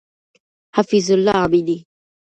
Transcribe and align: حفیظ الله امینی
حفیظ 0.75 1.11
الله 1.11 1.35
امینی 1.45 1.85